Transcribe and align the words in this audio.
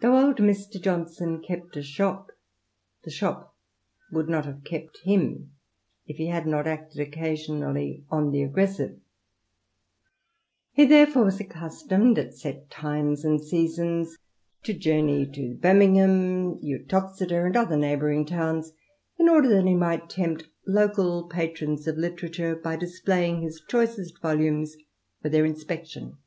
Though 0.00 0.18
old 0.18 0.36
Mr. 0.36 0.78
Johnson 0.78 1.40
kept 1.40 1.78
a 1.78 1.82
shop, 1.82 2.30
the 3.04 3.10
shop 3.10 3.56
would 4.12 4.28
not 4.28 4.44
have 4.44 4.64
kept 4.64 4.98
him 5.04 5.52
if 6.06 6.18
he 6.18 6.26
had 6.26 6.46
not 6.46 6.66
acted 6.66 7.00
occasionally 7.00 8.04
on 8.10 8.32
the 8.32 8.42
aggressive. 8.42 9.00
He^ 10.76 10.86
therefore, 10.86 11.24
was 11.24 11.40
accustomed, 11.40 12.18
at 12.18 12.34
set 12.34 12.68
times 12.68 13.24
and 13.24 13.40
seasons, 13.42 14.18
to 14.64 14.74
journey 14.74 15.24
to 15.32 15.54
Birmingham, 15.54 16.58
Uttoxeter, 16.62 17.46
and 17.46 17.56
other 17.56 17.78
neighbouring 17.78 18.26
'iownSi 18.26 18.72
in 19.18 19.30
order 19.30 19.48
that 19.48 19.64
he 19.64 19.74
might 19.74 20.10
tempt 20.10 20.48
local 20.66 21.28
patrons 21.30 21.86
of 21.86 21.96
literature 21.96 22.48
a 22.48 22.48
ii 22.48 22.50
INTRODUCTION. 22.56 22.62
by 22.62 22.76
displaying 22.76 23.40
his 23.40 23.62
choicest 23.66 24.20
volumes 24.20 24.76
for 25.22 25.30
their 25.30 25.46
inspection. 25.46 26.18